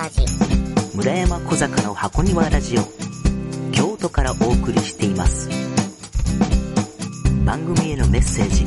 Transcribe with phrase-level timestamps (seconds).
[0.00, 0.24] ラジ
[0.96, 2.80] 村山小坂の箱庭ラジオ。
[3.70, 5.50] 京都からお送りしています。
[7.44, 8.64] 番組へのメッセージ。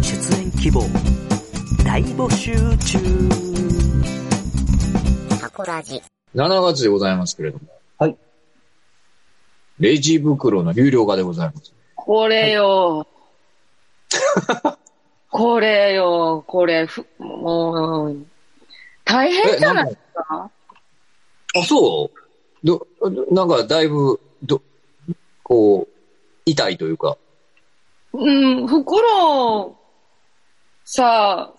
[0.00, 0.82] 出演希望。
[1.84, 2.98] 大募集中。
[5.40, 6.00] 箱ラジ。
[6.36, 7.64] 7月でございますけれども。
[7.98, 8.16] はい。
[9.80, 11.72] レジ袋の有料化でございます。
[11.96, 13.08] これよ。
[15.32, 18.24] これよ、これ、ふ、もう、
[19.04, 19.98] 大変じゃない？
[20.14, 20.50] か
[21.56, 22.66] あ、そう？
[22.66, 22.86] ど、
[23.30, 24.62] なんかだいぶ、ど、
[25.42, 25.92] こう、
[26.46, 27.16] 痛いというか。
[28.12, 29.76] うん、袋、
[30.84, 31.54] さあ、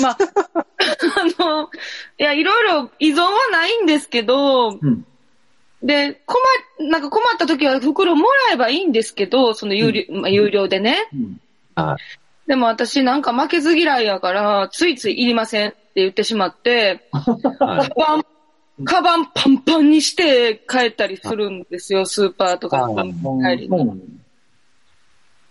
[0.00, 0.16] まあ、
[1.38, 1.70] あの、
[2.18, 5.06] いや、いろいろ依存はないんですけど、うん。
[5.82, 6.36] で、困
[6.80, 11.08] っ、なんか困った時は袋もらえばいいんですけど、その有料、まあ、有料でね。
[11.12, 11.40] うん。
[11.74, 11.96] はい。
[12.46, 17.88] でも私なんか負けず嫌いやから、ついついいりませんって言ってしまって、はい。
[17.88, 18.24] カバン、
[18.84, 22.88] カバンパンパンにして帰ったりするんですよ、スーパーとか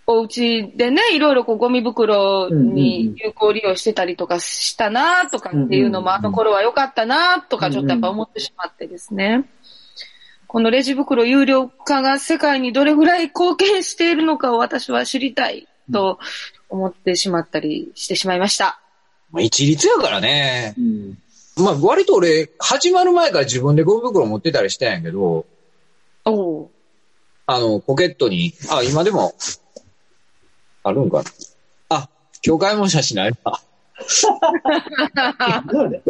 [0.07, 9.45] お家でね、いろいろこうゴミ袋に有効利用してたりとかしたなとかっていうのも、うんあの頃は良かったなとかちょっとやっぱ思ってしまってですね。
[10.47, 16.19] このレジ袋有料化が世界にどれぐらい貢献しているのかを私は知りたいと
[16.69, 18.79] 思ってしまったりしてしまいました。
[19.31, 20.73] まあ、一律やからね。
[20.77, 21.17] うん。
[21.57, 25.45] まあ、割と俺、始まる前から自分でゴミ袋持ってたりしたんやけど、
[26.25, 26.71] おお
[27.45, 29.35] あの、ポケットに、あ、今でも、
[30.83, 31.23] あるんかな。
[31.89, 32.09] あ、
[32.45, 33.59] 今日買い物写真ないな。
[35.13, 36.01] なんで？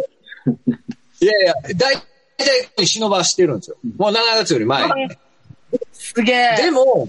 [1.20, 1.96] いやいや、だい
[2.76, 3.76] たい忍ばしてるんですよ。
[3.96, 4.88] もう7月より前。
[5.92, 6.56] すげえ。
[6.56, 7.08] でも、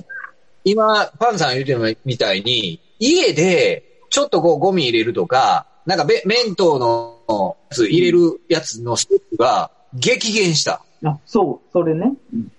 [0.64, 10.81] 今、パンさん言うてるみたいに、家で、ちょっとこうゴミ入れるとか、なんかべ弁当のやつ入れるやつのステップが激減した。
[11.06, 12.12] あ、そう、それね。
[12.34, 12.52] うん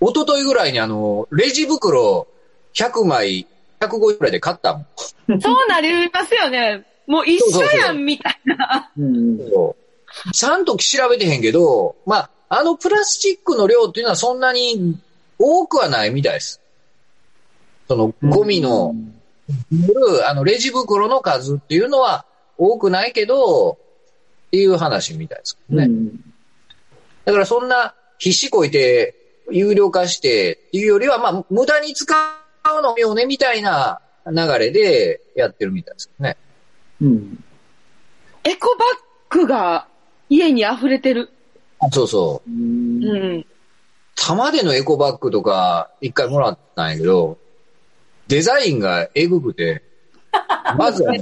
[0.00, 2.26] 一昨日ぐらいにあの、レジ袋
[2.74, 3.46] 100枚、
[3.80, 5.40] 150くらいで買ったもん。
[5.40, 6.84] そうなりますよね。
[7.06, 8.90] もう一緒やそうそうそんみたいな。
[8.98, 9.38] うん。
[10.32, 14.98] ちゃんと調べてへんけど、まあ、あのプラスチックの量っていうのはそんなに
[15.38, 16.60] 多くはないみたいです。
[17.88, 18.94] そのゴミの、
[20.26, 22.26] あのレジ袋の数っていうのは
[22.58, 25.84] 多くないけど、っていう話みたいですね。
[25.84, 26.34] うん。
[27.24, 29.14] だからそんな必死こいて
[29.50, 36.36] 有料化してっていうよりは、まあ、無駄に使うのよねみたいな流れでやってるみたいですね。
[37.00, 37.44] うん。
[38.44, 38.84] エコバ
[39.30, 39.86] ッグが
[40.28, 41.30] 家に溢れてる。
[41.92, 42.50] そうそう。
[42.50, 43.46] うんうん。
[44.14, 47.38] 玉でのエコバッグとか一回もらったんやけど、
[48.28, 49.82] デザインがエグくて、
[50.76, 51.20] まずはね、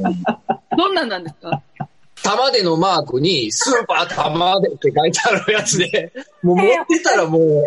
[0.77, 1.63] どんなんなんですか？
[2.23, 6.13] 玉でのマークにスーパー玉でって書いてあるやつで、
[6.43, 7.65] もう持ってたらもう、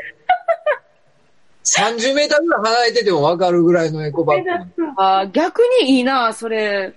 [1.63, 4.49] 30メーターぐらい離れててもわかるぐらいのエコバッグ。
[4.97, 6.93] あー逆にいいな、それ。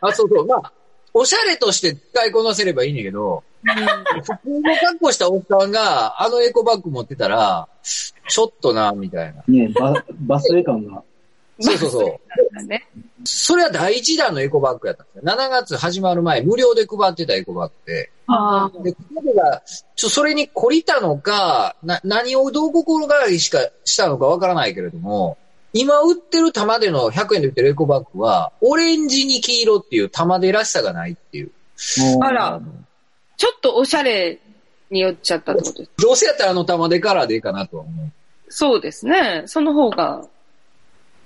[0.00, 0.46] あ、そうそう。
[0.46, 0.72] まあ、
[1.14, 9.42] おしゃれとして使いこなせればいいんだけど、普通の格好したおっさんがあのエコバッグ持ってたら、ちょっとな、みたいな。
[9.46, 11.02] ねバ、バスエ感が。
[11.60, 12.20] そうそうそ
[12.62, 12.66] う。
[12.66, 12.86] ね。
[13.24, 15.22] それは第一弾のエコバッグやったんですよ。
[15.24, 18.10] 7月始まる前、無料で配ってたエコバッグで。
[18.28, 19.62] あで、彼が、
[19.94, 25.38] ちょ、それに懲りたのか、な、何をどう心がりしかしたのかわからないけれども、
[25.72, 31.50] 今売ってる玉での100円で売ってるエコバッグは、オレンジに黄色っていう玉でらしさがないっていう。
[32.22, 32.60] あら
[33.36, 34.40] ちょっとおしゃれ
[34.90, 35.90] によっちゃったってことです。
[35.98, 38.10] どうせやったらあの玉でカラーでいいかなとは思
[38.48, 39.42] そうですね。
[39.46, 40.30] その方がう。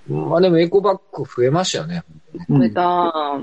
[0.08, 2.04] まあでもエコバッグ増えましたよね。
[2.48, 3.40] うん増えた。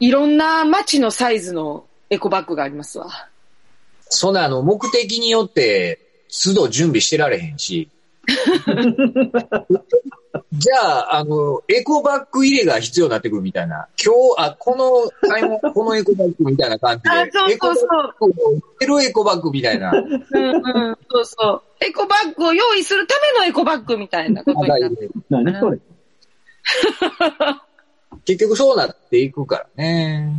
[0.00, 3.28] いろんな街のサイズのエコバッグがありますわ。
[4.08, 7.90] そんなあの、目的によって、都度準備してられへんし。
[10.52, 13.88] じゃあ、あの、エコバッグ入れが必要になってくるみたいな。
[14.02, 17.10] 今日、あ、この買い物、このエコバッグみたいな感じで。
[17.10, 17.86] あそうそうそ
[18.26, 18.32] う
[18.80, 19.90] エコエコバッグみたいな。
[19.92, 20.22] うんうん。
[21.10, 21.62] そうそう。
[21.80, 25.08] エコバッグを用意するためのエコバッグみたいなことになって。
[25.30, 25.78] 何それ
[28.24, 30.30] 結局そうなっていくからね。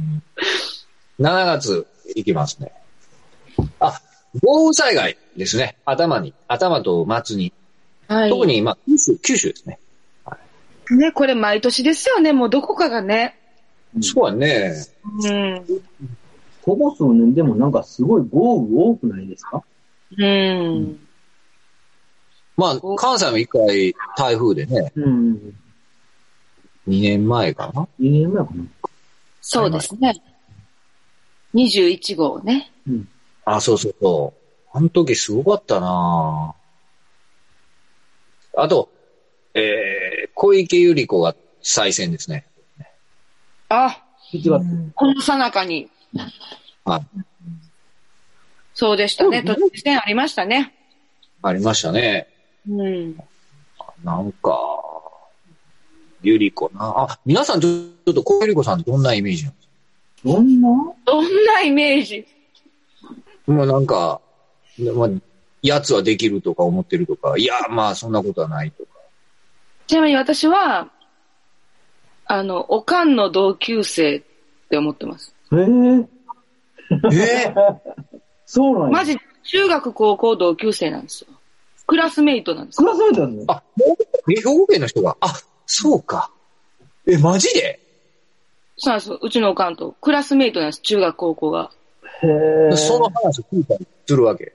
[1.19, 2.71] 7月行きますね。
[3.79, 3.99] あ、
[4.43, 5.77] 豪雨災害ですね。
[5.85, 7.51] 頭に、頭と末に。
[8.09, 8.29] はい。
[8.29, 9.79] 特に、まあ、九州、九州ですね。
[10.91, 12.33] ね、これ毎年ですよね。
[12.33, 13.37] もうどこかがね。
[14.01, 14.73] そうやね。
[15.23, 15.65] うん。
[16.63, 19.63] ここ数年でもなんかすごい豪雨多くないですか？
[20.17, 20.99] うん。
[22.57, 25.55] まあ、関西も一回台風でね、うん。
[26.87, 27.87] 2年前かな。
[27.99, 28.63] 2年前かな。
[29.41, 30.19] そうですね。
[31.53, 32.71] 21号ね。
[33.45, 34.39] あ、そうそうそう。
[34.77, 36.55] あの時すごかったな
[38.55, 38.89] あと、
[39.53, 42.45] えー、小池百合子が再選ですね。
[43.69, 44.03] あ、
[44.33, 44.91] 7月。
[44.95, 45.89] この最中に。
[46.85, 47.01] はい。
[48.73, 49.43] そうでしたね。
[49.43, 50.73] 都知事選ありましたね。
[51.41, 52.27] ありましたね。
[52.69, 53.17] うん。
[54.03, 54.57] なんか、
[56.21, 56.93] ゆり子な。
[57.09, 59.73] あ、皆さんちょっと小ゆり子さんってどんなイメージなんですか？
[60.25, 60.69] どんな？
[61.05, 62.25] どんなイメージ？
[63.47, 64.21] もうなんか、
[64.95, 65.09] まあ、
[65.61, 68.89] やつはできるとか思ってるとか、いや、まあそんなことはないとか。
[69.87, 70.89] ちなみに私は、
[72.25, 74.21] あの、おかんの同級生っ
[74.69, 75.33] て思ってます。
[75.51, 76.07] えー、
[77.11, 77.53] え
[78.45, 78.97] そうなんや。
[78.99, 81.27] マジ、中学高校同級生なんですよ。
[81.87, 82.89] クラスメイトなんですクよ。
[82.91, 83.63] ラスメイトなんのあ、
[84.29, 85.17] え、兵庫県の人が？
[85.21, 85.33] あ、
[85.65, 86.31] そうか。
[87.07, 87.79] え、マジで？
[88.77, 89.19] そうなんですよ。
[89.21, 89.95] うちのおかんと。
[89.99, 90.81] クラスメイトなんです。
[90.81, 91.71] 中学高校が。
[92.21, 94.53] へーその話を聞いたりするわけ。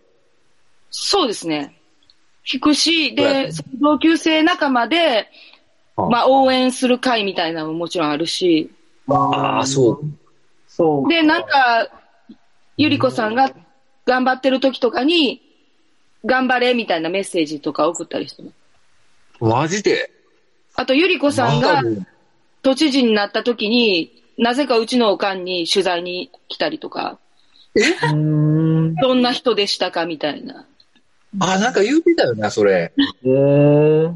[0.96, 1.74] そうですね。
[2.46, 3.50] 聞くし、はいで、
[3.80, 5.28] 同級生仲間で、
[5.96, 8.70] あまあ応援する会みたいなのももちろんあるし、
[9.08, 10.00] ああ、そう。
[10.68, 11.08] そう。
[11.08, 11.88] で、なんか、
[12.76, 13.52] ゆりこさんが
[14.06, 15.42] 頑張ってる時とかに、
[16.24, 18.54] 頑張れみたいなメッセージとか送ったりしてます。
[19.40, 20.10] マジで？
[20.76, 21.82] あと、ゆりこさんが
[22.62, 27.18] 都知事になった時に、なぜかうちのおかんに取材に来たりとか、
[27.74, 28.94] うーん。
[28.94, 30.66] どんな人でしたかみたいな。
[31.40, 32.92] あ、なんか言うてたよな、それ。
[33.24, 34.14] へー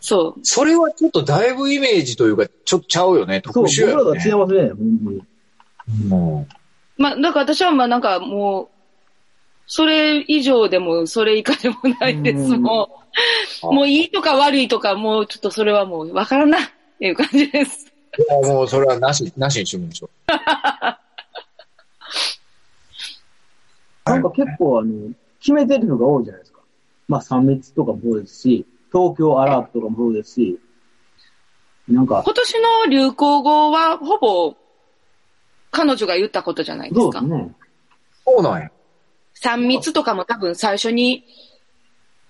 [0.00, 0.40] そう。
[0.42, 3.42] それはちょっとだいぶイメージというか、ちょっとちゃうよね。
[3.44, 4.36] そう、特殊やよ僕らが違いね。
[4.36, 5.22] ますね、ほんまに。
[6.10, 6.46] うん
[6.96, 8.68] まあ、だから私はまあなんかもう、
[9.66, 12.38] それ以上でもそれ以下でもないです。
[12.38, 13.04] うんも
[13.62, 16.60] う、もういいとか悪いとか、もうちょっとそれはもうわからんなっ
[16.98, 17.86] ていう感じです。
[18.18, 20.32] いやもうそれはなし、なしにしてみましょう。
[24.04, 24.92] なんか結構あの、
[25.40, 26.60] 決めてるのが多いじゃないですか。
[27.08, 30.58] まあ、三密とかもそうですし、東京アラートとかもそうですし、
[31.88, 34.54] なんか、今年の流行語はほぼ
[35.70, 37.42] 彼女が言ったことじゃないですかそうです。
[37.42, 37.54] ね。
[38.24, 38.70] そうなんや。
[39.34, 41.24] 三密とかも多分最初に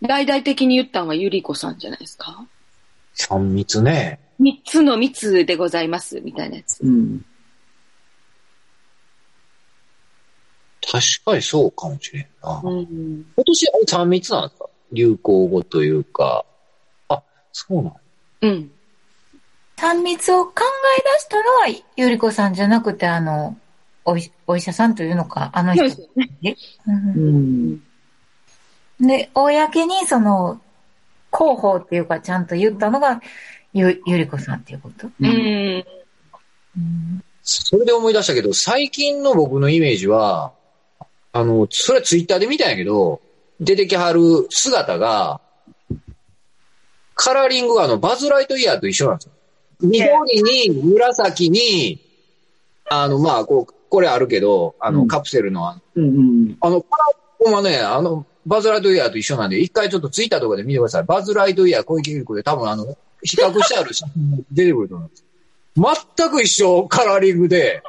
[0.02, 2.46] 大々的に言ったのはゆりこさんじゃないですか。
[3.14, 4.20] 三密ね。
[4.38, 6.80] 三つの密でございますみたいなやつ。
[6.82, 7.24] うん。
[10.90, 12.60] 確かにそうかもしれんな。
[12.64, 13.24] うん。
[13.36, 14.66] 今年あれ三密なんですか？
[14.92, 16.44] 流行語というか。
[17.08, 17.22] あ、
[17.52, 17.94] そうなん
[18.40, 18.70] うん。
[19.76, 20.52] 三密を考
[20.98, 23.56] え出したのは、ゆりこさんじゃなくて、あの、
[24.04, 26.56] おいお医者さんというのか、あの人そうでね。
[26.86, 27.82] ううんん。
[29.00, 30.60] で、公にその、
[31.32, 33.22] 広報っていうか、ちゃんと言ったのが、
[33.72, 35.06] ゆ、ゆりこさんっていうこと？
[35.20, 35.84] うん。
[36.76, 37.22] うん。
[37.42, 40.52] それで思い出したけど、最近の僕のイメージは、
[41.32, 43.20] あの、それはツイッターで見たんやけど、
[43.60, 45.40] 出てきはる姿が、
[47.14, 49.32] カラーリングがあの、バズライトイヤーと一緒なんですよ。
[49.82, 52.00] 緑に、紫に、
[52.88, 56.48] あの、まあ、こう、これあるけど、あの、うんカプセルの、あうんうん。
[56.48, 56.98] の、カ
[57.44, 61.04] ラーはね、あの、バズライトイヤーと一緒なんで、一回ちょっとツイッターとかで見てください。
[61.04, 65.08] バズライトイヤー小池百合子で多分あの、比較してある写真が出てくると思い
[65.76, 66.06] ます。
[66.16, 67.82] 全く一緒カラーリングで、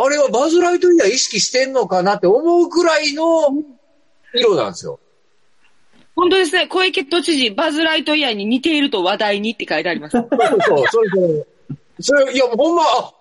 [0.00, 3.48] あれはバズライトイヤー意識してんのかなって思うくらいの
[4.32, 5.00] 色なんですよ。
[6.14, 6.68] 本当ですね。
[6.68, 10.12] 小池都知事、バズライトイヤーに似ていると話題にって書いてあります。
[10.12, 11.46] そうそう、それそれ。
[12.00, 13.12] それ、いや、ほんま、あ、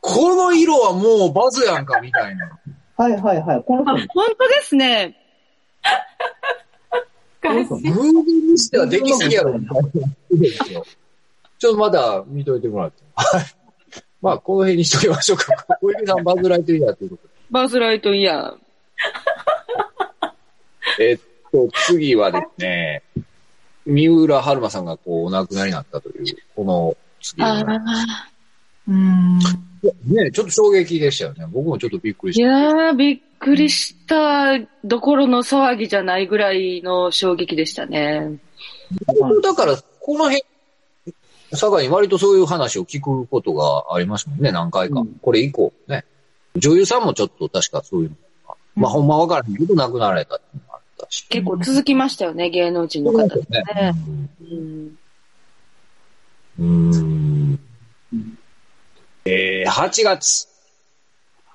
[0.00, 2.58] この色はもうバズやんか、みたいな。
[2.96, 3.62] はいはいはい。
[3.64, 4.06] この本
[4.38, 5.16] 当ですね。
[8.22, 9.54] にしてはできすぎやろ。
[11.58, 13.02] ちょっとまだ見といてもらって。
[14.22, 14.34] はい。
[14.34, 15.46] まあ、この辺にしときましょうか。
[15.80, 17.28] 小池さんバズライトイヤーということで。
[17.50, 18.56] バズライトイヤー。
[21.00, 21.18] えっ
[21.50, 23.02] と、次はですね、
[23.86, 27.74] 三浦春馬さんがこうお亡くなりになったという、この次あの。
[27.74, 27.80] あ。
[28.88, 29.38] うん。
[30.04, 31.46] ね、ちょっと衝撃でしたよね。
[31.50, 32.46] 僕もちょっとびっくりいした。
[32.46, 38.38] やー、びっくりしたどころの騒ぎじゃないぐらいの衝撃でしたね。
[39.42, 40.42] だから、この辺、
[41.50, 45.00] 佐賀に割とそういう話を聞くことがありましたもんね、何回か。
[45.00, 46.04] うんこれ以降ね。
[46.56, 48.16] 女優さんもちょっと確かそういうの
[48.48, 48.54] が。
[48.76, 51.28] まあ、ほんまわからへんけど亡くなられたっていうのもあったし。
[51.28, 53.94] 結構続きましたよね、芸能人の方でねね。
[54.40, 54.98] うん
[56.58, 57.58] うーん。
[59.24, 60.48] えー、8月。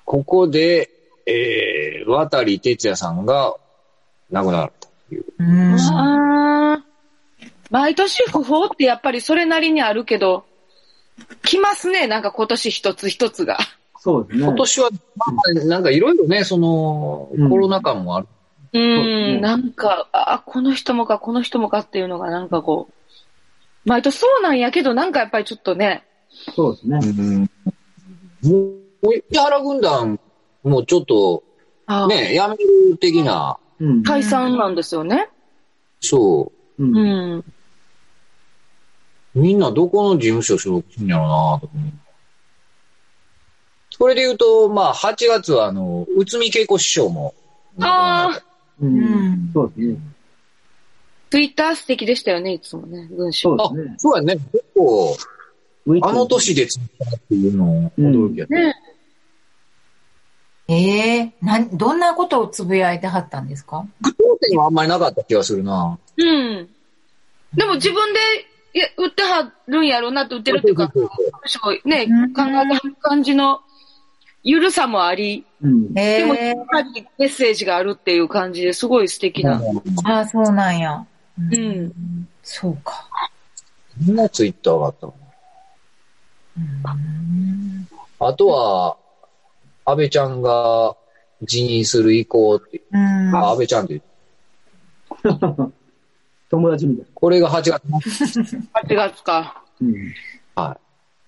[0.04, 0.90] ここで、
[1.26, 3.56] えー、渡哲也さんが
[4.30, 5.24] 亡くなられたという。
[5.38, 6.55] うん。
[7.70, 10.44] 毎年不法ってやっぱりそれなりにあるけど、
[11.42, 13.58] 来ますね、なんか今年一つ一つが。
[13.98, 14.46] そうですね。
[14.46, 15.26] 今年は、ま
[15.62, 18.28] あ、なんかいろいろね、その、うんコロナ禍もある。
[18.72, 26.04] ううんん、なんか、あ、この人もか、この人もかっていうのがなんかこう、毎年そうなんやけど、なんかやっぱりちょっとね、
[26.54, 27.48] そうですね。
[28.42, 28.54] も
[29.02, 30.20] う、石原軍団
[30.62, 31.42] もちょっと、
[31.86, 34.02] あね、やめる的な、うん。
[34.02, 35.28] 解散なんですよね。
[36.00, 36.86] そうう。
[36.86, 37.44] うんん。
[39.36, 41.92] みんなどこの事務所所属するんやろうなと思う。
[43.90, 47.34] それで言うと、まあ、8月は、あの、内海恵子師匠も。
[47.80, 48.42] ああ、
[48.80, 48.86] う。
[48.86, 49.50] うんん。
[49.54, 49.98] そうですね。
[51.30, 53.54] ツイッター素敵でしたよね、いつもね、文章。
[53.54, 53.94] あそうですね。
[53.98, 54.36] そうやね。
[54.52, 55.16] 結構、
[56.02, 58.54] あの年で作ったっていうの驚きやった。
[58.54, 58.74] ね
[60.68, 63.86] ええなん、どんなことをつぶやいてはったんですか？
[64.02, 65.96] 句読点はあんまりなかった気がするな。
[66.16, 66.68] うん。
[67.54, 68.18] でも自分で、
[68.76, 71.08] いや、売ってはるんやろうなって売ってるっていうか、そう
[71.46, 73.62] そう文章ね、うん考えてはる感じの、
[74.42, 75.98] ゆるさもあり、うん。
[75.98, 79.62] えでも、えやっぱりメッセージがあるっていう感じですごい素敵な。
[80.04, 80.92] ああ、そうなんや。
[80.92, 81.06] う
[81.40, 82.28] うん。
[82.42, 83.08] そうか。
[83.96, 85.16] みんなツイッターがあったもん。
[86.58, 88.96] うんあとは、
[89.86, 90.94] 安倍ちゃんが
[91.42, 93.34] 辞任する意向って、うん。
[93.34, 94.02] あ、安倍ちゃんって
[95.24, 95.72] 言う、
[96.50, 97.06] 友達みたい。
[97.14, 97.82] これが8月。
[98.74, 99.62] 8月か。
[99.80, 99.94] うん。
[100.54, 100.78] は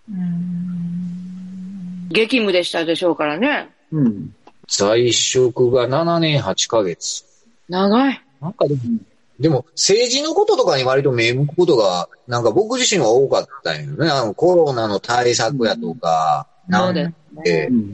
[0.08, 3.70] うん激務でしたでしょうからね。
[3.92, 4.08] うん。
[4.08, 4.30] い。
[4.66, 7.24] 在職が7年8ヶ月。
[7.68, 8.22] 長い。
[8.40, 8.80] なんかでも、
[9.38, 14.10] でも政治のこととかに割と目向くことが、なんか僕自身は多かったんよね。
[14.10, 17.92] あのコロナの対策やとか、なんそうですでう、ん。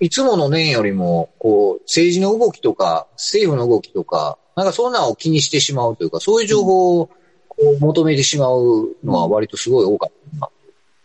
[0.00, 7.06] いつもの年よりも、こう、政治の動きとか、政府の動きとか、なんかそんなのを気にしてしまうというか、そういう情報を
[7.48, 10.50] こう求めてしまうのは割とすごい多かったな、っ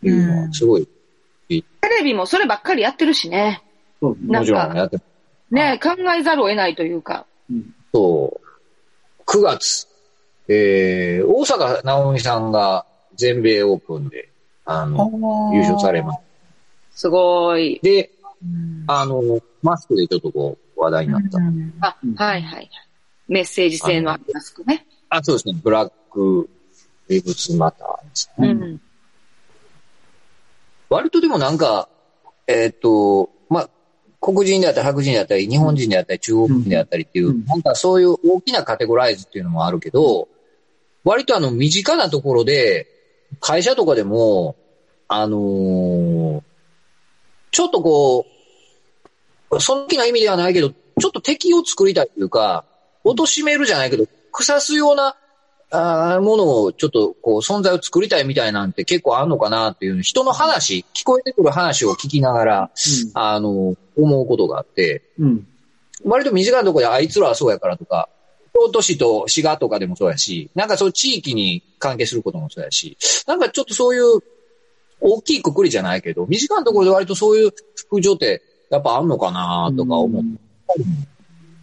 [0.01, 0.87] ていうのは、すごい、
[1.47, 3.63] テレビもそればっかりやってるしね。
[3.99, 4.97] そうもちろんやって
[5.51, 7.25] ね考えざるを得ないというか。
[7.91, 9.87] そう、9月、
[10.47, 14.29] えー、大阪直美さんが全米オープンで、
[14.65, 16.19] あの、優勝されます。
[17.01, 17.79] すごい。
[17.81, 18.11] で、
[18.43, 19.21] うんあの、
[19.61, 21.37] マスクでちょっとこう、話題になった。
[21.37, 22.69] うんあ、はいはいはい。
[23.29, 24.85] メッセージ性のあるマスクね。
[25.07, 28.49] あ、そうですね、ブラック、ウェブスマターですね。
[28.49, 28.81] うん。
[30.89, 31.87] 割とでもなんか、
[32.47, 33.69] えーっと、まあ、
[34.19, 40.27] 黒人であったり白人であったり、日本人であったり、中国人であったりっていう、うんなんかそういう大きなカテゴライズっていうのもあるけど、
[41.03, 42.87] 割とあの身近なところで、
[43.39, 44.55] 会社とかでも、
[45.07, 46.41] あのー
[47.51, 48.27] ちょっとこ
[49.51, 52.63] う、その大きな意味ではないけど、ちょっと敵を作りたいというか、
[53.03, 55.15] 貶めるじゃないけど、腐すような、
[55.71, 62.71] あーものをちょっとこう存在を作りたいみたいなんて結構あんのかなっていう人の話、聞こえてくる話を聞きながら、
[63.13, 65.27] あの、思うことがあって、うん。
[65.27, 65.47] うん。
[66.05, 68.09] 割と身近なところであいつらはそうやからとか、
[68.53, 74.21] 京都市と滋賀とかでもそうやし、なんかそう地域に関係することもそうやし、なんかちょっとそういう
[75.01, 80.23] 大きいくくりじゃないけど、身近なところで割とそういう副情ってやっぱあんのかなとか思っ
[80.67, 80.91] たりも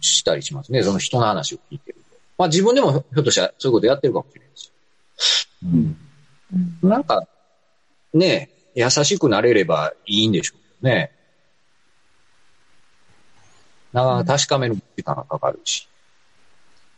[0.07, 0.83] したりしますね。
[0.83, 2.17] その人の話を聞いてると。
[2.37, 4.71] まあ自分でもひょっとしたらそういうことやってるかもしれないし。
[5.63, 6.89] うん。
[6.89, 7.27] なんか、
[8.13, 11.11] ね優しくなれればいいんでしょうね。
[13.91, 15.87] なかなか確かめる時間がかかるし。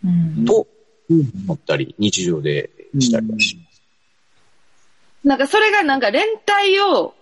[0.04, 0.68] うんと、
[1.10, 3.82] 思ったり、日常でしたりはします。
[5.24, 7.14] なんかそれがなんか連帯を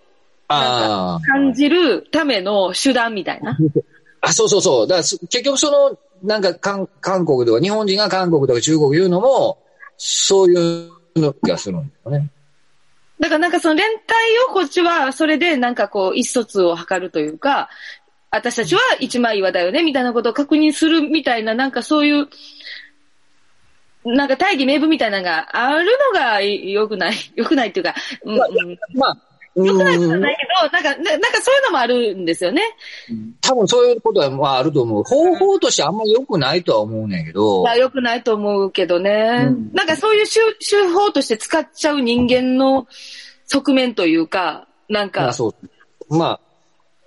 [0.48, 3.58] あ感じるための手段みたいな。
[4.22, 4.28] あ。
[4.28, 4.88] あ、そうそうそう。
[4.88, 9.60] だからす結局その、なんか韓韓国とか、日本人が韓国とか中国言うのも、
[9.98, 12.30] そういうのがするんだよね。
[13.20, 14.04] だからなんかその連帯
[14.52, 17.70] をこっちはそれでなんかこう意思疎通を図るというか、
[18.30, 22.28] 私たちは一枚岩だよねみたいなことを確認するみたいななんかそういう、
[24.06, 28.40] なんか大義名分みたいなのがあるのが良くない、良くないっていうか、うんうん、
[28.94, 29.18] まあ、う
[29.66, 32.62] 良くないことはんないけど、なんか、ななんかそういうのもあるんですよね。
[33.42, 35.04] 多分そういうことはまああると思う。
[35.04, 39.48] 方法としてあんまり良くないとは思うねんけどまあ、良くないと思うけどね。
[39.48, 42.88] うんなんかそういう手手法として使っちゃう人間の
[43.46, 45.54] 側面というか、なんまかあ、そ
[46.10, 46.16] う。
[46.18, 46.40] まあ、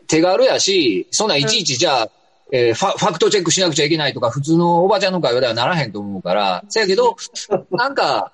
[0.07, 2.09] 手軽やし、そんないちいちじゃあ、
[2.53, 7.17] えーファファクトチェックしなくちゃいけないとか、普通のおばちゃんの会話ではならへんと思うから、せやけど、
[7.71, 8.33] なんか、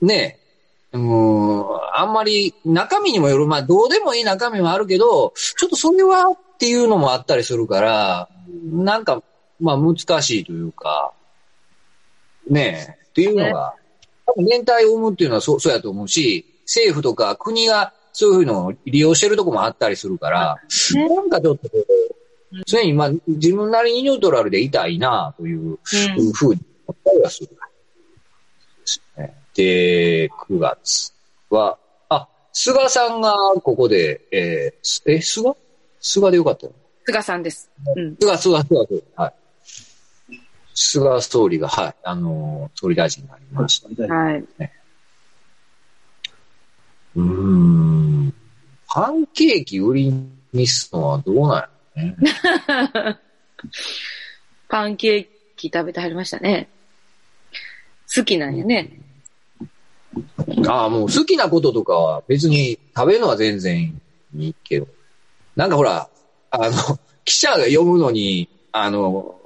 [0.00, 0.39] ね
[0.92, 1.00] え、う
[1.94, 8.28] あんまり中身にもよる、まあどうでもいい中身もあるけど、ちょっとそれはっていうのもあったりするから、
[8.64, 9.22] なんか、
[9.60, 11.12] まあ難しいというか、
[12.48, 13.74] ねえ、っていうのが、
[14.26, 20.56] 多分連帯を生むっていうのはそうそうやと思うし、政府とか国がそういうのを利用してるとこもあったりするから、
[20.94, 21.08] ね。
[21.08, 21.68] なんかちょっと
[22.66, 26.32] 常にまあ自分なりにニュートラルでいたいなといううん。
[26.32, 27.50] ふうに思ったりはする。
[29.54, 31.12] ですねで、9月
[31.50, 31.78] は、
[32.08, 35.54] あ、菅さんがここで、えーすえ、菅？
[36.00, 36.72] 菅でよかったよ。
[37.04, 37.70] 菅さんです。
[37.96, 38.16] うん。
[38.20, 39.34] 菅、菅、菅、菅はい。
[40.74, 44.14] 菅総理が、はい、あのー総理大臣になりました。
[44.14, 44.44] はい。
[47.16, 48.34] うーん。
[48.88, 50.14] パンケーキ売り
[50.52, 52.16] にすのはどうなんやろね。
[54.68, 55.26] パンケー
[55.56, 56.68] キ食べてはりましたね。
[58.14, 58.90] 好きなんやね。
[60.68, 64.00] ああ、もう好きなこととかは別に食べるのは全然
[64.36, 64.88] いいけど。
[65.56, 66.08] なんかほら、
[66.50, 69.38] あの、記者が読むのに、あの、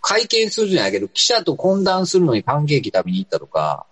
[0.00, 3.86] 会見するじゃないけど、記者と懇談するのにパンケーキ食べに行ったとか、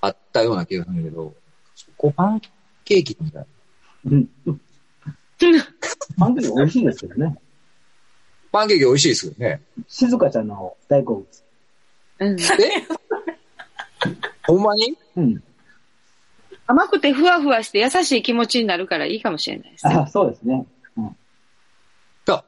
[0.00, 1.34] あったような気がするんだけど、
[1.74, 2.40] そこパン
[2.84, 3.46] ケーキみたい
[4.04, 4.12] な。
[4.12, 4.28] うん。
[6.18, 7.36] パンケーキ美味しいですけどね。
[8.50, 9.60] パンケーキ美味しいですよね。
[9.86, 11.26] 静香ちゃんの大好物。
[12.18, 12.40] うん。
[12.40, 12.44] え？
[14.46, 14.96] ほんまに？
[15.16, 15.42] うん。
[16.66, 19.94] 甘くてふわふわして優しい気持ちになるからいいかもしれないですね。
[19.94, 20.66] あ、そうですね。
[20.96, 21.00] い
[22.30, 22.44] や、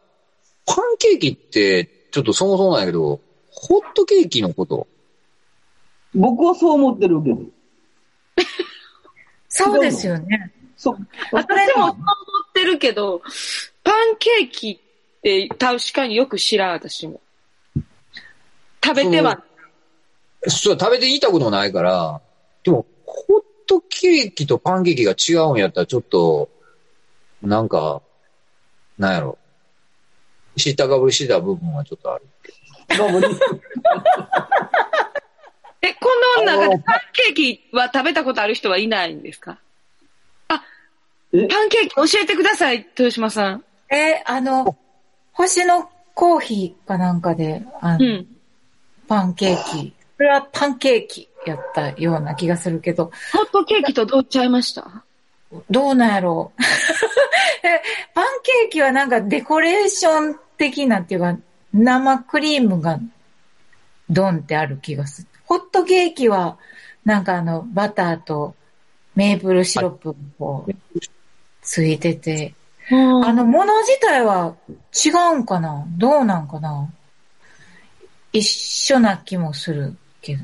[0.64, 3.20] パンケーキって、ちょっとそもそもなんやけど、
[3.50, 4.87] ホットケーキのこと？
[6.14, 7.40] 僕はそう思ってるけど。
[9.49, 10.52] そうですよね。
[10.76, 10.99] そう。
[11.32, 11.96] 私もそう思っ
[12.54, 13.22] てるけど、
[13.82, 17.20] パンケーキって確かによく知らん、私も。
[18.84, 19.42] 食べては、
[20.49, 22.20] そう、食べてみたことないから、
[22.64, 26.50] でも、ホットケーキとパンケーキが違うんやったら、ちょっと、
[27.42, 28.02] なんか、
[28.99, 29.38] なんやろ。
[30.56, 32.25] 知ったかぶりしてた部分はちょっとある。
[32.99, 33.20] どうも
[35.80, 36.08] え、こ
[36.38, 39.58] の中でパンケーキは食べたことある人はいないんですか？
[41.32, 41.49] え？
[41.49, 43.64] パンケーキ教えてください、豊島さん。
[43.90, 44.76] え、あの、
[45.33, 48.26] 星のコーヒーかなんかで、あの、うん。
[49.09, 49.94] パンケーキ。
[50.16, 55.05] それはパンケーキやったような気がするけど、ホットケーキとどうちゃいました？
[55.70, 56.53] どうなんやろ？
[56.59, 56.62] う。
[57.66, 57.83] え
[58.14, 61.37] パンケーキはなんかデコレーション的なっていうか、
[61.72, 62.98] 生クリームが
[64.09, 65.29] ドンってある気がする。
[65.46, 66.57] ホットケーキは
[67.05, 68.55] なんかあのバターと
[69.14, 70.72] メープルシロップがこう
[71.62, 72.55] ついてて、
[72.90, 72.94] あ
[73.27, 74.55] あのもの自体は
[75.05, 75.85] 違うんかな？
[75.98, 76.88] どうなんかな？
[78.33, 80.42] 一緒な気もするけど。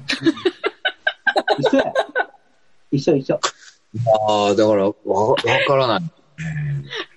[1.59, 1.93] 一緒や。
[2.91, 3.41] 一緒一緒。
[4.29, 6.01] ああ、だから、わ、わからな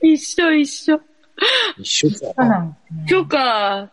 [0.02, 0.13] い。
[0.13, 1.00] 一緒一緒。
[1.78, 2.50] 一緒そうかな。
[2.50, 3.91] なんですね今日か。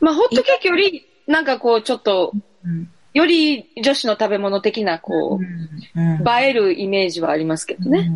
[0.00, 2.32] まあ、ホットケーキより、なんかこう、ちょっと、
[2.64, 8.10] うんより女子の食べ物的な、こう、うん映えるイメージはありますけどね。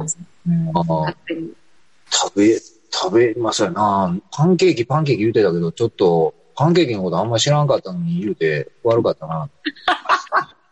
[2.10, 2.58] 食べ、
[2.90, 4.16] 食べますよな。
[4.30, 9.48] パンケーキ、パンケーキ言うてたけど、ちょっと、パンケーキのことあんま知らんかったのに言うて悪かったな。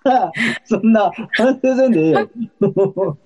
[0.64, 2.28] そんな、反省せんでええよ。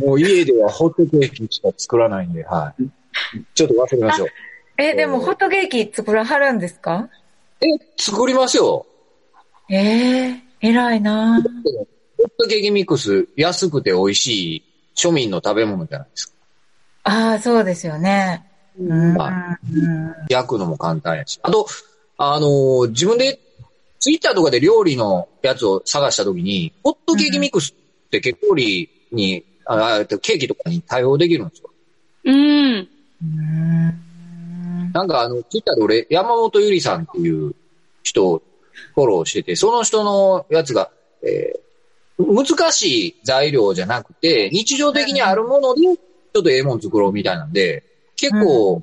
[0.00, 2.84] もう家ではホットケーキしか作らないんで、はい。
[3.54, 4.28] ちょっと忘れましょう。
[4.78, 7.08] え、でもホットケーキ作らはるんですか？
[7.60, 7.66] え、
[7.98, 8.86] 作りますよ。
[9.70, 14.64] ええ偉いなホットケーキミックス安くて美味しい
[14.96, 16.34] 庶民の食べ物じゃないですか。
[17.04, 18.44] ああ、そうですよね。
[18.78, 19.16] うん。
[19.16, 21.38] はうん焼くのも簡単やし。
[21.42, 21.66] あと、
[22.16, 23.38] あのー自分で
[24.00, 31.70] ツイッターとかで料理のやつを探したときに、ホットケーキミックスって結構料理に、ああケーキとかに対応できるんですよ。
[32.24, 32.88] うん。
[33.22, 34.92] うん。
[34.92, 37.54] なんかあの、ツイッターで俺、山本ゆりさんっていう
[38.02, 38.42] 人を
[38.94, 40.90] フォローしてて、その人のやつが、
[41.22, 41.64] えー
[42.16, 47.82] 難しい材料じゃなくて、日常的にあるもので、ちょっとええもん作ろうみたいなんで、
[48.30, 48.82] 結構、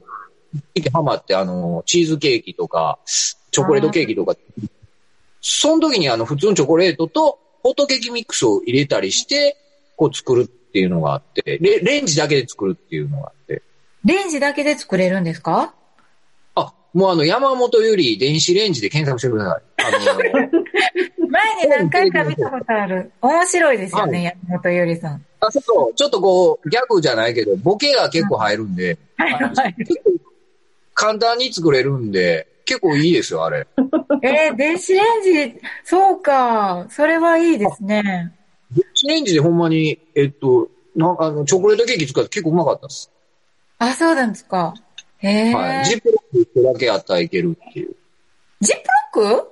[0.93, 4.35] ハマって、あの、チーズケーキとか、チョコレートケーキとか、
[5.41, 9.57] その時にあの、普通のチョコレートと、ホットケーキミックスを入れたりして、
[9.95, 13.61] こう作るっていうのがあって、レレンジだけで作るっていうのがあって、
[14.03, 15.73] レンジだけで作れるんですか？
[16.55, 19.63] あ、もうあの、山本ゆり電子レンジで検索してください。
[19.77, 20.19] あの、
[21.29, 23.11] 前に何回か見たことある。
[23.21, 25.25] 面白いですよね、山本ゆりさん。
[25.39, 28.97] あそうそう、ちょっとこう、ギャグじゃないけど、ボケが結構入るんで、はいはい。
[28.97, 29.10] 結構
[30.93, 33.67] 簡単に作れるんで、結構いいですよ、あれ。
[34.23, 36.85] えー、電子レンジ、そうか。
[36.89, 38.33] それはいいですね。
[38.71, 43.11] 電子レンジでほんまに、えっと、なあの、チョコレートケーキ作って結構うまかったです。
[43.79, 44.73] あ、そうなんですか。
[45.17, 45.85] へえ、はい。
[45.85, 47.95] ジップロックだけあったらいけるっていう。
[48.61, 48.83] ジップ
[49.15, 49.51] ロック？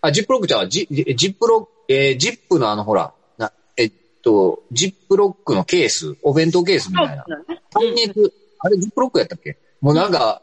[0.00, 7.24] あ、ジップロックじゃん、ジジジップロック、えージップのあの、ほら、な、えっと、ジップロックのケース、お弁当ケースみたいな。
[7.70, 8.32] 耐熱、
[8.64, 9.58] あれジップロックやったっけ？
[9.82, 10.40] もうなんか、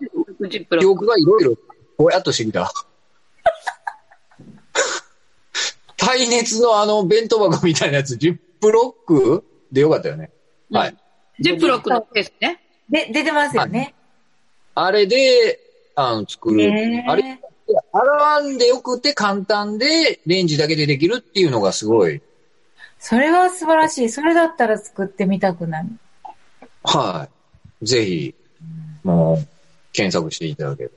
[0.47, 0.85] 記。
[0.85, 1.55] 憶がいろいろ、
[1.97, 2.71] ぼやっとしてきた。
[5.97, 10.29] 耐熱のあの弁当箱みたいなやつ、ジップロックでよかったよね。
[10.69, 10.95] はい。
[11.39, 12.61] ジップロックのケースね。
[12.89, 13.95] で、出てますよね。
[14.75, 15.59] あれで、
[15.95, 16.63] あの、作る。
[17.07, 17.39] あれ、
[17.91, 22.21] 洗わんでよくて簡単で、レンジだけでできるっていうのがすごい。
[22.99, 24.09] それは素晴らしい。
[24.09, 25.89] それだったら作ってみたくなる。
[26.83, 27.40] はい。
[27.81, 28.35] ぜひ、
[29.03, 29.47] もう、
[29.93, 30.95] 検索していただければ。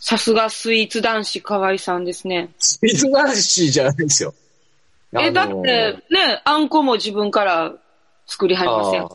[0.00, 2.50] さすがスイーツ男子河合さんですね。
[2.58, 4.34] スピーツ男子じゃないですよ。
[5.18, 7.72] え、だあのって、ね、あんこも自分から
[8.26, 9.08] 作りはりません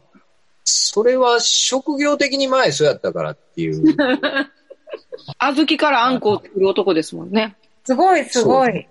[0.64, 3.84] それは職業的に前そうやったからっていう。
[5.38, 7.56] 小豆からあんこを作る男ですもんね。
[7.86, 8.88] すごい、すごい。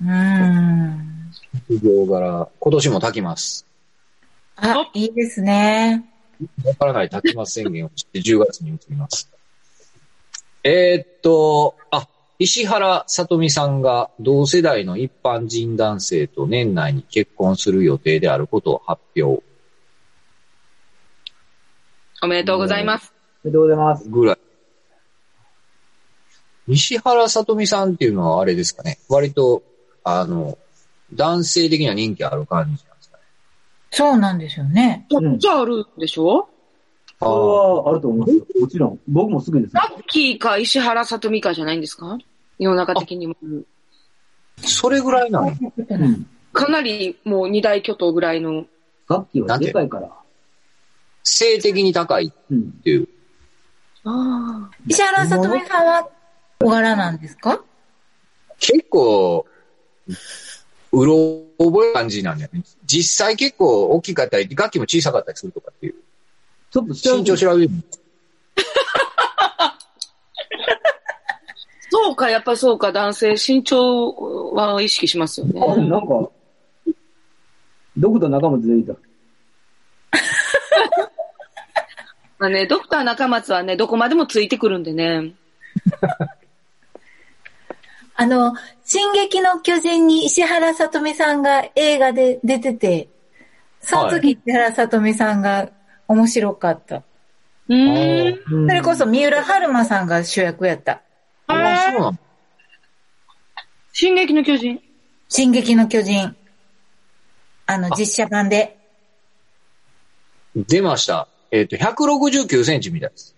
[0.00, 1.32] うーん。
[1.68, 3.66] 職業柄、今年も炊きます。
[4.56, 6.04] あ、いいですね。
[6.64, 9.30] わからない炊きます宣言をして10月に移ります。
[10.64, 19.42] えーっと、あ、石原さとみさんが同世代の一般人男性と年内に結婚する予定であることを発表
[22.22, 23.12] おめでとうございます。
[23.44, 24.08] おめでとうございます。
[24.08, 24.38] ぐらい。
[26.68, 28.98] 石原さとみさんっていうのはあれですかね。
[29.08, 29.62] 割と、
[30.02, 30.58] あの、
[31.14, 32.84] 男性的には人気ある感じ。
[33.90, 35.06] そうなんですよね。
[35.10, 36.48] こっちあるでしょ？
[37.18, 38.46] それはあると思いますよ。
[38.60, 39.00] もちろん。
[39.08, 39.88] 僕もすぐですよラ。
[39.96, 42.18] ッキーか石原さとみかじゃないんですか？
[42.58, 43.36] 世の中的にも。
[44.58, 45.52] それぐらいなの？
[45.76, 46.26] うん。
[46.52, 48.66] かなりもう二大巨頭ぐらいの。
[49.08, 50.10] 楽器はでかいから。
[51.22, 52.58] 性的に高いうん。
[52.60, 53.08] っていう。
[54.04, 54.76] ああ。
[54.86, 56.08] 石原さとみさんは
[56.60, 57.62] 小柄なんですか？
[58.58, 59.46] 結構、
[60.92, 62.62] うろ覚え感じなんだよね。
[62.84, 65.94] 実際結構大きかったり、楽器も小さかったりするとかっていう。
[66.70, 67.70] ちょっと下身長調べる。
[71.88, 74.12] そうか、やっぱりそうか、男性、身長
[74.52, 75.88] は意識しますよあ、ね。
[75.88, 76.28] なんか、
[77.96, 78.92] ドクター仲間出てきた。
[82.38, 85.32] まあね、ドクター中松はね、どこまでもついてくるんでね。
[88.18, 93.08] あの、進撃の巨人に石原さとみさんが映画で出てて、
[93.80, 95.68] その時石原さとみさんが
[96.08, 97.02] 面白かった。
[97.68, 98.68] うーん。
[98.68, 101.02] それこそ三浦春馬さんが主役やった。
[101.46, 102.18] ああ、そうなの
[103.92, 104.80] 進撃の巨人。
[105.28, 106.34] 進撃の巨人。
[107.66, 108.78] あの、実写版で。
[110.54, 111.28] 出ました。
[111.50, 113.36] えっ、と、169センチみたいです。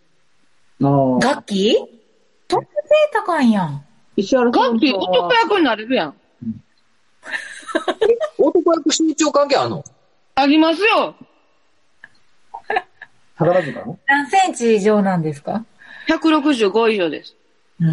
[0.83, 1.19] ああ。
[1.21, 1.77] 楽器？
[2.47, 2.73] とっても
[3.12, 3.85] 高いんやん。
[4.19, 6.15] 石原さガッキー男役になれるやん。
[8.37, 9.85] 男役身長関係あんの？
[10.35, 11.15] ありますよ。
[13.37, 13.97] 宝塚の？
[14.09, 15.65] 何センチ以上なんですか
[16.09, 17.37] ？165以上です。
[17.81, 17.89] うー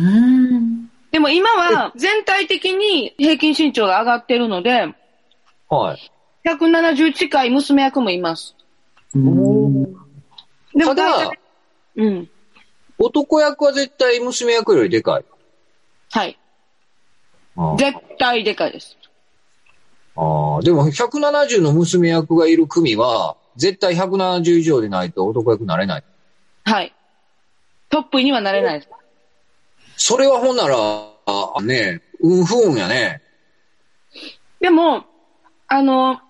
[0.58, 0.90] ん。
[1.12, 4.96] でも今は全体的に平均身長が上がってるので、
[5.70, 6.12] はい。
[6.50, 8.56] 170近い娘役もいます。
[9.14, 9.84] うん。
[10.74, 11.32] でもただ
[11.96, 12.28] うん。
[12.98, 15.26] 男役は絶対娘役よりでかい。
[16.16, 16.40] はい。
[17.78, 18.96] 絶対でかいです。
[20.16, 26.04] ああ、でも170の娘役がいる組は、絶対170以上でないと男役になれない。
[26.64, 26.96] はい。
[27.90, 28.90] トップにはなれないです。
[29.98, 33.22] それはほんなら、あね、うん不運やね。
[34.62, 35.04] でも、
[35.68, 36.22] あの、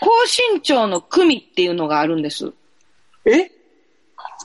[0.00, 0.10] 高
[0.54, 2.52] 身長の組っていうのがあるんです。
[3.24, 3.50] え？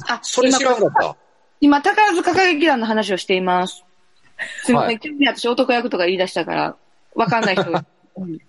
[0.07, 1.15] あ、それ知らんかった。
[1.61, 3.83] 今、宝塚歌劇団の話をしています。
[4.63, 6.75] すみません、はい急に私男役とか言い出したから、
[7.15, 7.85] わかんない人が。
[8.17, 8.39] う ん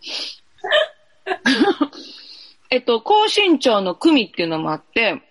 [2.71, 5.23] えっと、高身長の組っていうのもあって、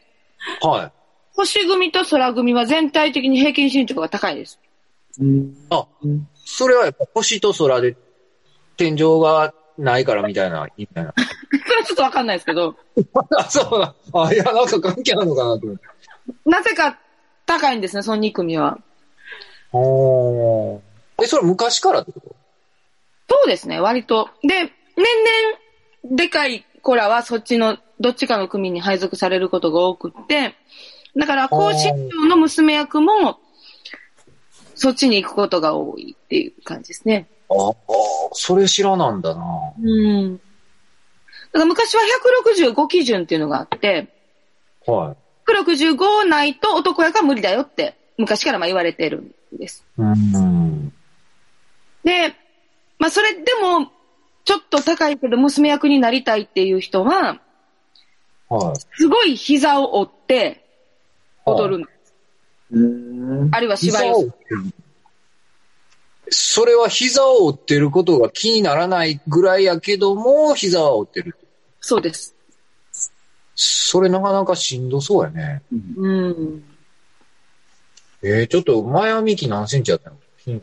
[0.62, 0.92] はい。
[1.34, 4.60] 星組と空組は全体的に平均身長が高いです。
[5.20, 5.56] うん。
[5.70, 7.96] あうん、それはやっぱ星と空で
[8.76, 11.14] 天井がないからみたいな、みたいな。
[11.16, 12.76] それはちょっとわかんないですけど、
[13.38, 13.94] あ、そうだ。
[14.14, 15.84] あ、いや、なんか関係あるのかなと思って。
[16.46, 16.98] なぜか
[17.46, 18.80] 高いんですね、その2組は。
[19.72, 20.80] おー。
[21.24, 22.36] え、それ昔からってこと？
[23.30, 24.30] そうですね、割と。
[24.42, 30.56] で、年々、でかい子らはそっちの、どっちかの組に配属されることが多くって、
[31.16, 33.40] だから、高身長の娘役も、
[34.76, 37.28] そっちに行くことが多いっていう感じですね。
[37.50, 37.74] ああ、
[38.34, 39.44] それ知らなんだな。
[39.82, 40.38] うん。
[40.38, 40.42] だ
[41.54, 42.04] から昔は
[42.64, 44.14] 165基準っていうのがあって、
[44.86, 45.52] はい。
[45.52, 49.86] 165ないと男役は無理だよって、昔からまあ言われてるんです。
[49.98, 50.92] うん。
[52.04, 52.36] で、
[53.00, 53.92] まあそれでも、
[54.46, 57.42] ちょっと高いけど娘役になりたいっていう人は、
[58.50, 58.80] はい。
[58.98, 60.66] すごい膝を折って
[61.46, 61.88] 踊るの。
[62.72, 63.50] うーん。
[63.54, 64.34] あるいは芝居をする。
[66.30, 71.36] それは膝を折ってることが気にならないぐらいやけども、膝は折ってる。
[71.80, 72.36] そうです。
[73.56, 75.62] それなかなかしんどそうやね。
[75.98, 76.64] うん。
[78.24, 80.18] えー、ちょっと前は幹何センチやったの？
[80.46, 80.60] 前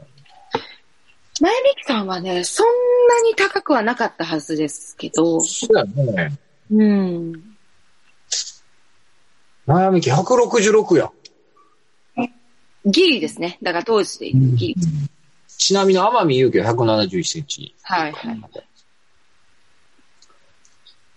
[1.41, 6.39] 美樹さんはね、そんなに高くはなかったはずですけど、そうやね。
[6.71, 7.33] うん。
[9.67, 11.11] 前は幹166や。
[12.87, 13.59] ギリですね。
[13.63, 14.77] だから当時で言うギリ。
[15.49, 17.75] ちなみに天海祐希は171センチ。
[17.83, 18.41] はいはい。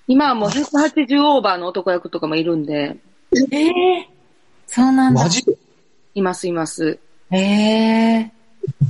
[0.07, 2.97] 今はもう180オーバーの男役とかもいるんで、
[3.51, 3.67] え
[3.99, 4.09] え
[4.65, 5.23] そうなんだ。
[5.23, 5.57] マジで？
[6.17, 6.97] いますいます。
[7.29, 8.31] ええ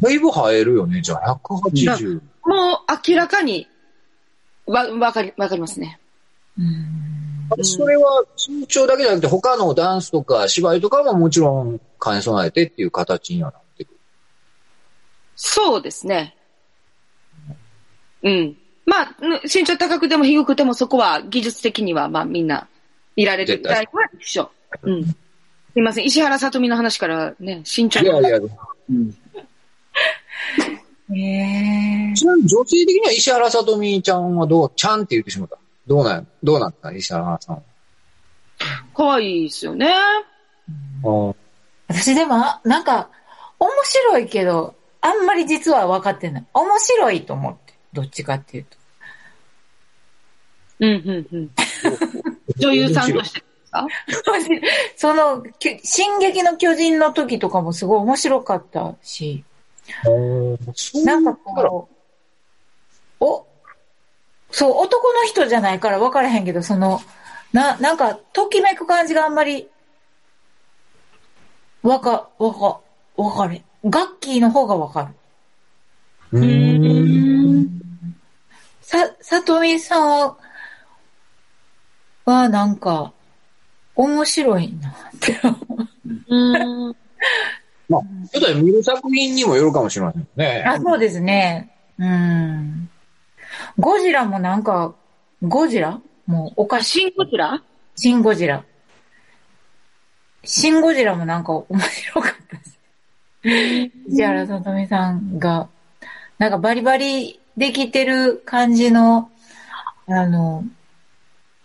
[0.01, 1.01] だいぶ生えるよね。
[1.01, 2.21] じゃあ180。
[2.45, 3.67] もう明らかに、
[4.65, 5.99] わ、わかり、わかりますね。
[6.57, 7.63] うん。
[7.65, 13.97] それは身長だけじゃなくて他のダンスとか芝居とかももちろん兼ね備えてっていう形にはなってくる。
[15.35, 16.37] そうですね。
[18.23, 18.57] うん。
[18.85, 22.69] まあ、ぬ身長高くても低くてもそこは技術的にはまあみんな
[23.17, 23.61] いられる。
[23.61, 24.49] 大体は一緒。
[24.83, 25.15] うん。
[25.73, 26.05] すいません。
[26.05, 29.15] 石原さとみの話からね、身長いやいや、うん。
[31.15, 35.57] ええちなみに女性的には石原さとみちゃんはどう、ちゃんって言ってしまった。
[35.87, 37.63] どうなん、どうなった石原さん
[38.93, 39.93] 可愛いですよね。
[41.03, 41.35] は。
[41.87, 43.09] 私でも、あなんか、
[43.59, 46.45] 面白いけど、あんまり実は分かってない。
[46.53, 47.73] 面白いと思って。
[47.93, 48.77] どっちかっていうと。
[50.79, 51.51] うん、うん、うん。
[52.57, 53.43] 女優さんとして
[54.95, 55.43] その、
[55.83, 59.43] 進撃の巨人の時とかもすごい面白かったし、
[61.05, 61.89] なんかこ
[63.19, 63.45] う、お、
[64.51, 67.01] そう、男の人じゃないから分からへんけど、その、
[67.53, 69.69] な、なんか、ときめく感じがあんまり、
[71.83, 72.81] わか、わか、
[73.15, 73.63] わかれ。
[73.85, 76.39] ガッキーの方がわかる。
[76.39, 77.81] うーん。
[78.81, 80.37] さ、さとみさんは、
[82.25, 83.13] は、なんか、
[83.97, 85.57] 面白いなって思
[86.29, 86.35] う。
[86.35, 86.95] うん。
[87.89, 90.63] まあ、ちょっと見る作品にもよるかもしれませんね。
[90.67, 91.73] あ、そうですね。
[91.97, 92.89] うん。
[93.79, 94.93] ゴジラもなんか、
[95.41, 95.99] ゴジラ？
[96.27, 96.99] もうおかしい。
[96.99, 97.63] シンゴジラ
[97.95, 98.63] シンゴジラ。
[100.43, 102.79] シンゴジラもなんか面白かったです。
[104.09, 105.69] 石原さとみさんが、
[106.37, 109.31] なんかバリバリできてる感じの、
[110.07, 110.63] あの、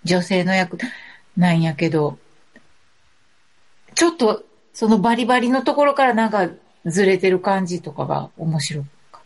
[0.05, 0.79] 女性の役
[1.37, 2.19] なんやけど、
[4.03, 6.51] ちょっとそのバリバリのところからなんか
[6.85, 8.85] ずれてる感じとかが面白い。
[9.13, 9.21] こ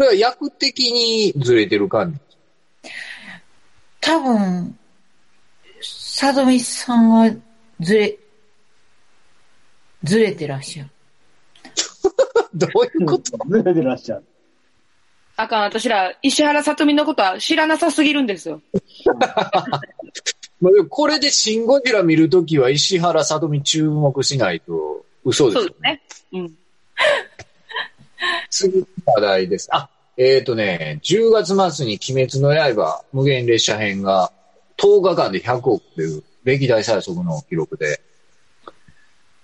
[0.00, 2.18] れは役的にずれてる感
[2.82, 2.90] じ？
[4.00, 4.76] 多分、
[5.80, 7.30] さとみさんは
[7.78, 8.18] ずれ、
[10.02, 10.90] ずれてらっしゃる。
[12.54, 13.38] どういうこと？
[13.48, 14.24] ずれてらっしゃる。
[15.36, 18.60] あかん、私ら、石原さとみのことは知らなさすぎるんですよ。
[20.60, 26.02] まあでもこれでシン・ゴジラ見るときは石原さとみ注目しないと嘘ですよそうですね。
[26.32, 26.54] うん。
[28.50, 29.68] 次の話題です。
[29.72, 34.32] あ、えっ、ー、とね、10月末に鬼滅の刃無限列車編が
[34.76, 38.00] 10日間で100億という歴代最速の記録で。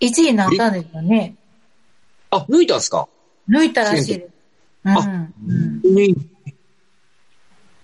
[0.01, 1.37] 1位になったんですよね。
[2.31, 3.09] あ、抜いたんすか？
[3.49, 4.33] 抜いたらしいです。
[4.85, 5.35] うん。
[5.85, 6.31] うん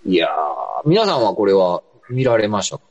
[0.06, 2.84] いやー、皆さんはこれは見られましたか？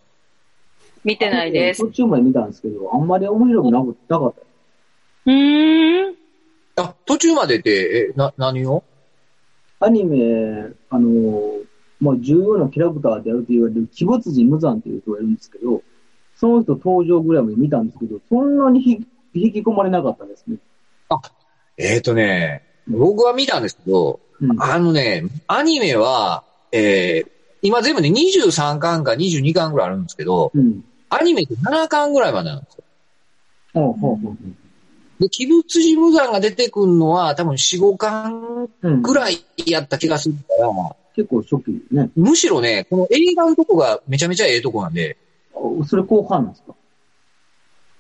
[1.04, 1.84] 見てないです。
[1.84, 4.42] 途中まで見たんですけど、あんまり面白くなかなかった。
[5.26, 6.16] うーん。
[6.78, 8.84] あ、途中までって、え、な、何を？
[9.80, 11.54] アニメ、あの、
[12.02, 15.82] まあ、重要なキャラクターであると言われる、鬼没人無惨っていう人がいるんですけど、
[16.36, 20.58] その人登場ぐらいまで見たんですけど、そんなにひ引き込まれなかったですね。
[21.78, 24.62] えっ、ー、とね、僕は見たんですけど、うん。
[24.62, 27.30] あのね、アニメは、えー、
[27.62, 30.84] 今全部で23巻か22巻ぐらいあるんですけど、うん。
[31.10, 32.84] アニメって7巻ぐらいまでなんですよ。
[33.74, 34.38] ほうほうほう
[35.20, 39.02] で、鬼物寺無惨が出てくるのは多分4、5巻うん。
[39.02, 40.70] ぐらいやった気がするから、
[41.16, 42.10] 結構初期ね。
[42.16, 45.18] むしろね、この映画のとこがめちゃめちゃええとこなんで、
[45.54, 46.74] あそれ後半なんですか？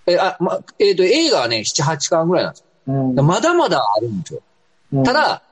[0.07, 3.23] え、あ、ま、えっ、と、映画はね、7、8巻ぐらいなんですうんよ。
[3.23, 4.41] まだまだあるんですよ。
[4.93, 5.43] うんた、だ、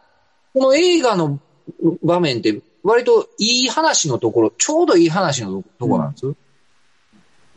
[0.53, 1.39] この映画の
[2.03, 6.33] 場面って、割といい話のところ、ちょうどいい話のところなんです。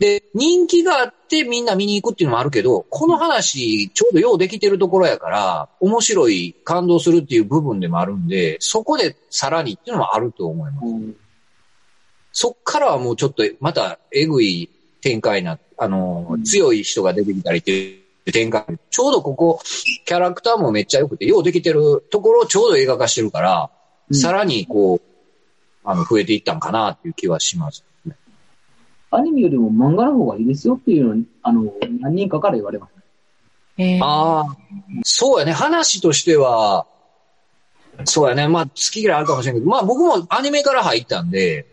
[0.01, 10.87] で、人気があってみんな見に行くっていうのもあるけど、この話、ちょうどようできてるところやから、面白い、感動するっていう部分でもあるんで、そこでさらにっていうのもあると思います。
[10.87, 11.15] うん
[12.33, 14.69] そっからはもうちょっと、また、えぐい
[15.01, 18.63] 展開な、あの、強い人が出てきたりっていう展開。
[18.89, 19.59] ちょうどここ、
[20.05, 23.69] キャラクターもめっちゃ良くて、ようできてるところをちょうど映画化してるから、
[24.09, 25.01] うんさらにこう、
[25.83, 27.83] あの、増えていったんかなっていう気はします。
[29.11, 33.01] アニメよりも漫画の方がいいですよっていうのに、あの、何人かから言われました。
[33.77, 34.57] えーああ、
[35.03, 35.51] そうやね。
[35.51, 36.85] 話としては、
[38.05, 38.47] そうやね。
[38.47, 41.67] まあ、好き嫌いあるかもしれんけど、まあ僕もアニメから入ったんで、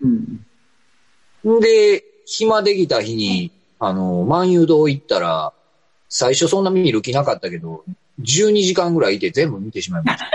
[1.44, 1.56] うん。
[1.58, 5.52] んで、暇できた日に、あの、万有堂行ったら、
[6.08, 7.84] 最初そんな見る気なかったけど、
[8.20, 10.26] 12時間ぐらいいて全部見てしまいました。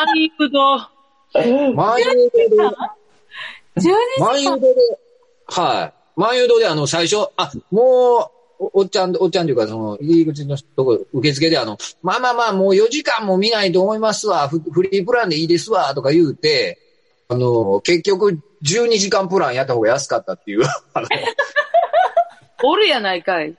[0.00, 2.06] アニメと、万有
[2.50, 2.76] 堂で、
[3.76, 4.74] 12万有堂で、
[5.50, 6.20] はい。
[6.20, 16.78] 万有堂であの、最初、あ、もう、おおっちゃん、おっちゃんというか、その、入り口のとこ、受付であの、まあまあまあ、もう4時間も見ないと思いますわ、フフリープランでいいですわ、とか言うて、
[17.28, 20.62] あの、結局、12時間プランやった方が安かったっていう。
[22.62, 23.56] おるやないかい。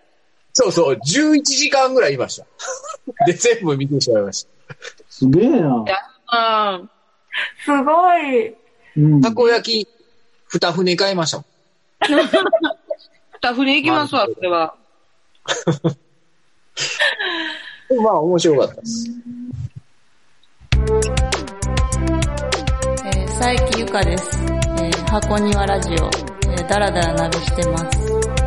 [0.54, 2.46] そうそう、11時間ぐらいいました。
[3.26, 4.46] で、全部見てしまいまし
[5.10, 5.86] すげえな。
[6.28, 6.88] あー
[7.64, 8.56] すごい。
[8.98, 9.30] うんた。
[9.30, 9.88] たこ焼き、
[10.48, 11.46] 二船買いましたもん。
[12.02, 14.74] 二船行きますわ、それは。
[18.04, 19.10] まあ、面白かったです。
[23.06, 24.44] えー、佐伯ゆかです。
[24.44, 28.41] えー、箱庭ラジオ、えー、だらだらなるしてます。